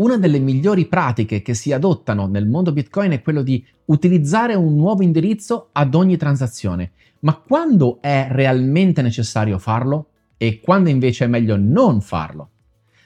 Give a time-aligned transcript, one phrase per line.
[0.00, 4.74] una delle migliori pratiche che si adottano nel mondo Bitcoin è quello di utilizzare un
[4.74, 6.92] nuovo indirizzo ad ogni transazione.
[7.20, 10.08] Ma quando è realmente necessario farlo?
[10.38, 12.50] E quando invece è meglio non farlo?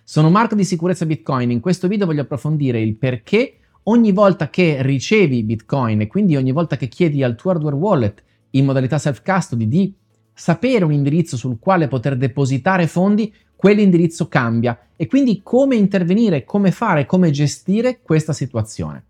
[0.04, 1.50] Sono Marco di Sicurezza Bitcoin.
[1.50, 6.52] In questo video voglio approfondire il perché ogni volta che ricevi Bitcoin e quindi ogni
[6.52, 9.94] volta che chiedi al tuo hardware wallet in modalità self-custody di
[10.34, 16.70] sapere un indirizzo sul quale poter depositare fondi, quell'indirizzo cambia e quindi come intervenire, come
[16.70, 19.04] fare, come gestire questa situazione.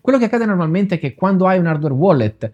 [0.00, 2.52] Quello che accade normalmente è che quando hai un hardware wallet,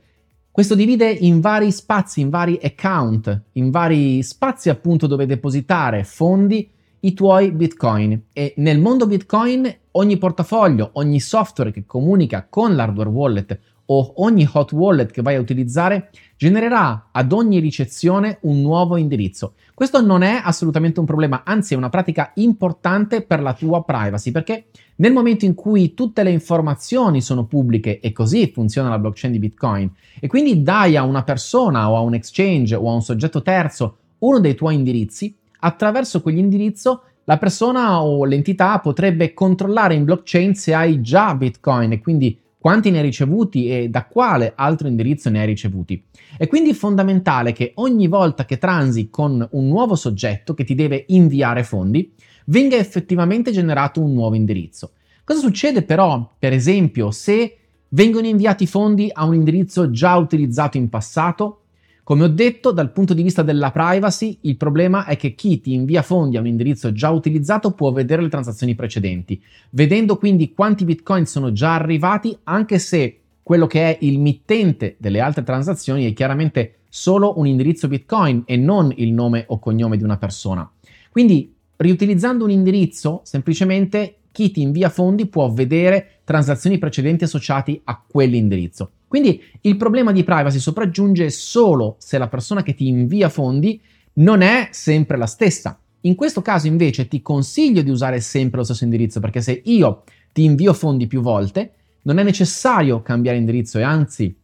[0.50, 6.68] questo divide in vari spazi, in vari account, in vari spazi appunto dove depositare fondi
[7.00, 13.08] i tuoi bitcoin e nel mondo bitcoin ogni portafoglio, ogni software che comunica con l'hardware
[13.08, 18.96] wallet o ogni hot wallet che vai a utilizzare genererà ad ogni ricezione un nuovo
[18.96, 19.54] indirizzo.
[19.74, 24.30] Questo non è assolutamente un problema, anzi è una pratica importante per la tua privacy,
[24.30, 24.66] perché
[24.96, 29.38] nel momento in cui tutte le informazioni sono pubbliche e così funziona la blockchain di
[29.38, 33.42] Bitcoin, e quindi dai a una persona o a un exchange o a un soggetto
[33.42, 40.54] terzo uno dei tuoi indirizzi, attraverso quell'indirizzo la persona o l'entità potrebbe controllare in blockchain
[40.54, 45.30] se hai già Bitcoin e quindi quanti ne hai ricevuti e da quale altro indirizzo
[45.30, 46.02] ne hai ricevuti.
[46.36, 51.04] È quindi fondamentale che ogni volta che transi con un nuovo soggetto che ti deve
[51.10, 52.12] inviare fondi,
[52.46, 54.94] venga effettivamente generato un nuovo indirizzo.
[55.22, 57.56] Cosa succede però, per esempio, se
[57.90, 61.65] vengono inviati fondi a un indirizzo già utilizzato in passato?
[62.06, 65.72] Come ho detto, dal punto di vista della privacy, il problema è che chi ti
[65.72, 70.84] invia fondi a un indirizzo già utilizzato può vedere le transazioni precedenti, vedendo quindi quanti
[70.84, 76.12] bitcoin sono già arrivati, anche se quello che è il mittente delle altre transazioni è
[76.12, 80.70] chiaramente solo un indirizzo bitcoin e non il nome o cognome di una persona.
[81.10, 88.00] Quindi, riutilizzando un indirizzo, semplicemente chi ti invia fondi può vedere transazioni precedenti associate a
[88.06, 88.92] quell'indirizzo.
[89.08, 93.80] Quindi il problema di privacy sopraggiunge solo se la persona che ti invia fondi
[94.14, 95.78] non è sempre la stessa.
[96.02, 100.04] In questo caso invece ti consiglio di usare sempre lo stesso indirizzo perché se io
[100.32, 101.72] ti invio fondi più volte
[102.02, 104.36] non è necessario cambiare indirizzo e anzi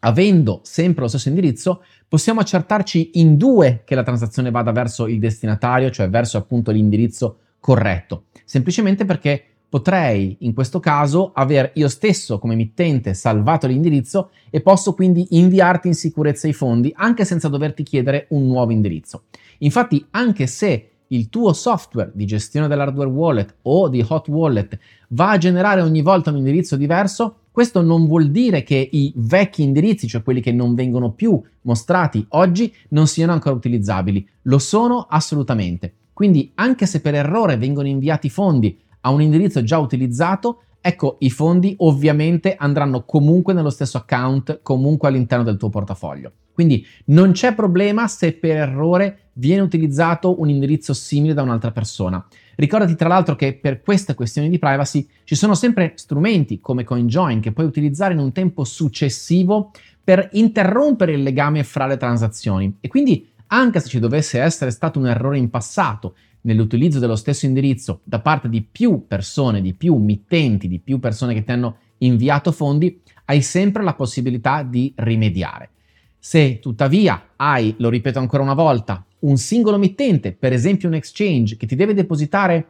[0.00, 5.18] avendo sempre lo stesso indirizzo possiamo accertarci in due che la transazione vada verso il
[5.18, 12.38] destinatario, cioè verso appunto l'indirizzo corretto, semplicemente perché potrei in questo caso aver io stesso
[12.38, 17.82] come emittente salvato l'indirizzo e posso quindi inviarti in sicurezza i fondi anche senza doverti
[17.82, 19.24] chiedere un nuovo indirizzo.
[19.58, 25.30] Infatti, anche se il tuo software di gestione dell'hardware wallet o di hot wallet va
[25.30, 30.06] a generare ogni volta un indirizzo diverso, questo non vuol dire che i vecchi indirizzi,
[30.06, 34.26] cioè quelli che non vengono più mostrati oggi, non siano ancora utilizzabili.
[34.42, 35.94] Lo sono assolutamente.
[36.12, 41.30] Quindi, anche se per errore vengono inviati fondi a un indirizzo già utilizzato, ecco i
[41.30, 46.32] fondi ovviamente andranno comunque nello stesso account, comunque all'interno del tuo portafoglio.
[46.52, 52.24] Quindi non c'è problema se per errore viene utilizzato un indirizzo simile da un'altra persona.
[52.56, 57.40] Ricordati tra l'altro che per queste questioni di privacy ci sono sempre strumenti come CoinJoin
[57.40, 59.70] che puoi utilizzare in un tempo successivo
[60.02, 62.76] per interrompere il legame fra le transazioni.
[62.80, 67.46] E quindi anche se ci dovesse essere stato un errore in passato nell'utilizzo dello stesso
[67.46, 71.76] indirizzo da parte di più persone, di più mittenti, di più persone che ti hanno
[71.98, 75.70] inviato fondi, hai sempre la possibilità di rimediare.
[76.18, 81.56] Se tuttavia hai, lo ripeto ancora una volta, un singolo mittente, per esempio un exchange,
[81.56, 82.66] che ti deve depositare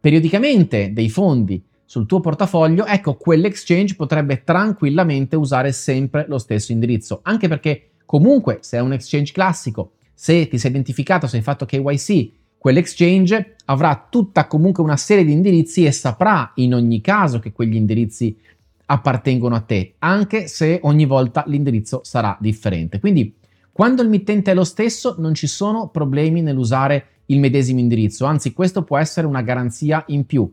[0.00, 7.20] periodicamente dei fondi sul tuo portafoglio, ecco, quell'exchange potrebbe tranquillamente usare sempre lo stesso indirizzo,
[7.22, 11.66] anche perché comunque se è un exchange classico, se ti sei identificato, se hai fatto
[11.66, 12.30] KYC,
[12.62, 17.74] quell'exchange avrà tutta comunque una serie di indirizzi e saprà in ogni caso che quegli
[17.74, 18.38] indirizzi
[18.86, 23.00] appartengono a te, anche se ogni volta l'indirizzo sarà differente.
[23.00, 23.34] Quindi,
[23.72, 28.52] quando il mittente è lo stesso, non ci sono problemi nell'usare il medesimo indirizzo, anzi
[28.52, 30.48] questo può essere una garanzia in più.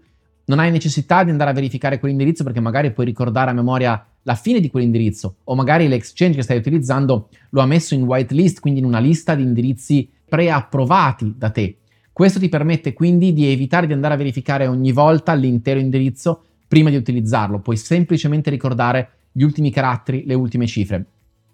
[0.45, 4.33] Non hai necessità di andare a verificare quell'indirizzo perché magari puoi ricordare a memoria la
[4.33, 8.79] fine di quell'indirizzo o magari l'exchange che stai utilizzando lo ha messo in whitelist, quindi
[8.79, 11.78] in una lista di indirizzi preapprovati da te.
[12.19, 16.89] Questo ti permette quindi di evitare di andare a verificare ogni volta l'intero indirizzo prima
[16.89, 21.05] di utilizzarlo, puoi semplicemente ricordare gli ultimi caratteri, le ultime cifre.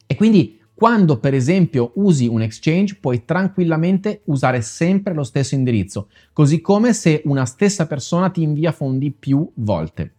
[0.07, 6.09] E quindi quando per esempio usi un exchange puoi tranquillamente usare sempre lo stesso indirizzo,
[6.33, 10.13] così come se una stessa persona ti invia fondi più volte.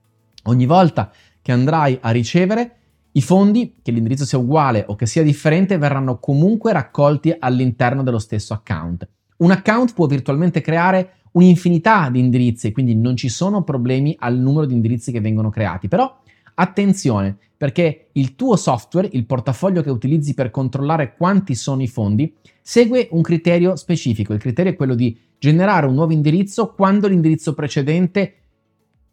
[0.44, 1.12] Ogni volta
[1.42, 2.76] che andrai a ricevere
[3.10, 8.20] i fondi, che l'indirizzo sia uguale o che sia differente, verranno comunque raccolti all'interno dello
[8.20, 9.08] stesso account.
[9.38, 14.66] Un account può virtualmente creare un'infinità di indirizzi, quindi non ci sono problemi al numero
[14.66, 16.20] di indirizzi che vengono creati, però
[16.54, 22.34] attenzione perché il tuo software, il portafoglio che utilizzi per controllare quanti sono i fondi,
[22.60, 24.34] segue un criterio specifico.
[24.34, 28.34] Il criterio è quello di generare un nuovo indirizzo quando l'indirizzo precedente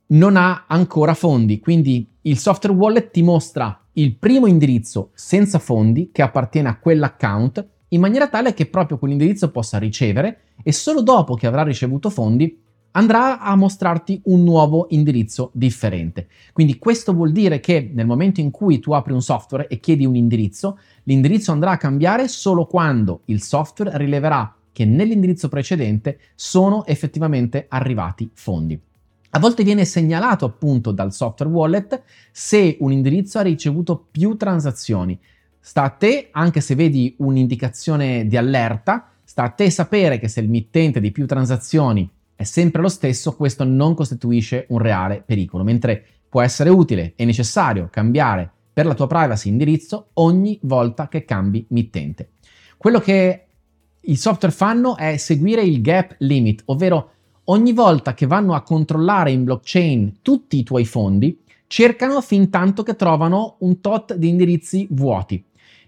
[0.07, 1.59] non ha ancora fondi.
[1.59, 7.67] Quindi il software wallet ti mostra il primo indirizzo senza fondi che appartiene a quell'account
[7.93, 12.59] in maniera tale che proprio quell'indirizzo possa ricevere e solo dopo che avrà ricevuto fondi
[12.95, 16.27] andrà a mostrarti un nuovo indirizzo differente.
[16.51, 20.05] Quindi questo vuol dire che nel momento in cui tu apri un software e chiedi
[20.05, 26.85] un indirizzo, l'indirizzo andrà a cambiare solo quando il software rileverà che nell'indirizzo precedente sono
[26.85, 28.79] effettivamente arrivati fondi.
[29.35, 35.19] A volte viene segnalato appunto dal software wallet se un indirizzo ha ricevuto più transazioni.
[35.65, 40.41] Sta a te, anche se vedi un'indicazione di allerta, sta a te sapere che se
[40.41, 45.63] il mittente di più transazioni è sempre lo stesso, questo non costituisce un reale pericolo,
[45.63, 51.23] mentre può essere utile e necessario cambiare per la tua privacy indirizzo ogni volta che
[51.23, 52.31] cambi mittente.
[52.75, 53.45] Quello che
[54.01, 57.11] i software fanno è seguire il gap limit, ovvero
[57.45, 62.83] ogni volta che vanno a controllare in blockchain tutti i tuoi fondi, cercano fin tanto
[62.83, 65.43] che trovano un tot di indirizzi vuoti.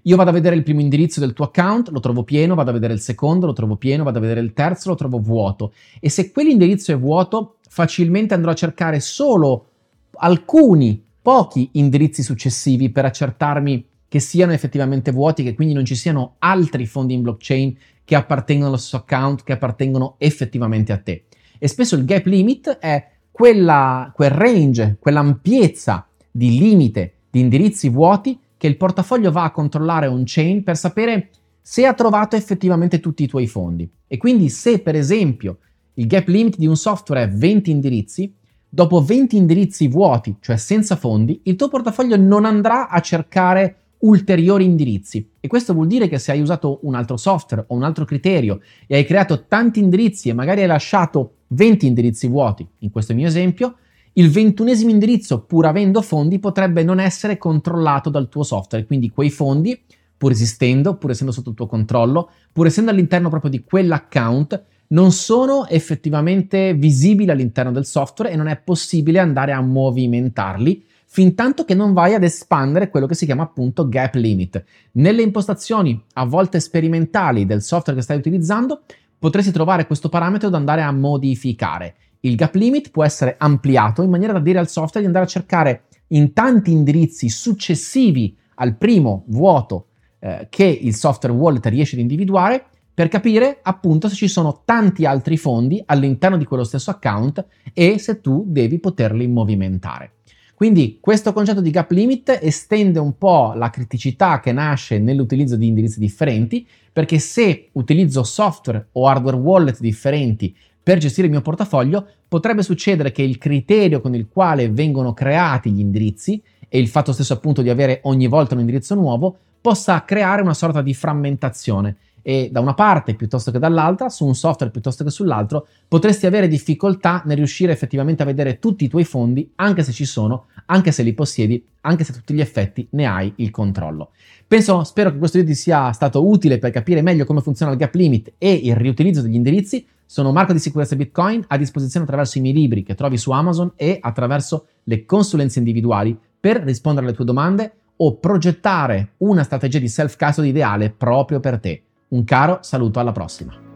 [0.07, 2.73] Io vado a vedere il primo indirizzo del tuo account, lo trovo pieno, vado a
[2.73, 5.73] vedere il secondo, lo trovo pieno, vado a vedere il terzo, lo trovo vuoto.
[5.99, 9.69] E se quell'indirizzo è vuoto, facilmente andrò a cercare solo
[10.17, 16.35] alcuni, pochi indirizzi successivi per accertarmi che siano effettivamente vuoti, che quindi non ci siano
[16.37, 21.23] altri fondi in blockchain che appartengono allo stesso account, che appartengono effettivamente a te.
[21.57, 28.39] E spesso il gap limit è quella, quel range, quell'ampiezza di limite di indirizzi vuoti
[28.65, 31.29] che il portafoglio va a controllare on-chain per sapere
[31.61, 33.87] se ha trovato effettivamente tutti i tuoi fondi.
[34.07, 35.59] E quindi se per esempio
[35.93, 38.33] il gap limit di un software è 20 indirizzi,
[38.67, 44.65] dopo 20 indirizzi vuoti, cioè senza fondi, il tuo portafoglio non andrà a cercare ulteriori
[44.65, 45.29] indirizzi.
[45.39, 48.61] E questo vuol dire che se hai usato un altro software o un altro criterio
[48.87, 53.27] e hai creato tanti indirizzi e magari hai lasciato 20 indirizzi vuoti, in questo mio
[53.27, 53.75] esempio,
[54.17, 59.29] il ventunesimo indirizzo, pur avendo fondi, potrebbe non essere controllato dal tuo software, quindi quei
[59.29, 59.77] fondi,
[60.17, 65.11] pur esistendo, pur essendo sotto il tuo controllo, pur essendo all'interno proprio di quell'account, non
[65.11, 71.65] sono effettivamente visibili all'interno del software e non è possibile andare a movimentarli fin tanto
[71.65, 74.63] che non vai ad espandere quello che si chiama appunto gap limit.
[74.93, 78.83] Nelle impostazioni a volte sperimentali del software che stai utilizzando
[79.17, 81.95] potresti trovare questo parametro da andare a modificare.
[82.25, 85.27] Il gap limit può essere ampliato in maniera da dire al software di andare a
[85.27, 89.89] cercare in tanti indirizzi successivi al primo vuoto
[90.19, 95.05] eh, che il software wallet riesce ad individuare per capire appunto se ci sono tanti
[95.05, 100.13] altri fondi all'interno di quello stesso account e se tu devi poterli movimentare.
[100.55, 105.67] Quindi questo concetto di gap limit estende un po' la criticità che nasce nell'utilizzo di
[105.67, 112.05] indirizzi differenti, perché se utilizzo software o hardware wallet differenti per gestire il mio portafoglio,
[112.27, 116.39] potrebbe succedere che il criterio con il quale vengono creati gli indirizzi
[116.69, 120.53] e il fatto stesso appunto di avere ogni volta un indirizzo nuovo possa creare una
[120.53, 125.09] sorta di frammentazione e da una parte piuttosto che dall'altra, su un software piuttosto che
[125.09, 129.91] sull'altro, potresti avere difficoltà nel riuscire effettivamente a vedere tutti i tuoi fondi, anche se
[129.91, 133.49] ci sono, anche se li possiedi, anche se a tutti gli effetti ne hai il
[133.49, 134.11] controllo.
[134.47, 137.77] Penso, spero che questo video ti sia stato utile per capire meglio come funziona il
[137.79, 139.83] gap limit e il riutilizzo degli indirizzi.
[140.05, 143.73] Sono Marco di Sicurezza Bitcoin a disposizione attraverso i miei libri che trovi su Amazon
[143.75, 149.87] e attraverso le consulenze individuali per rispondere alle tue domande o progettare una strategia di
[149.87, 151.81] self-custody ideale proprio per te.
[152.09, 153.74] Un caro saluto alla prossima.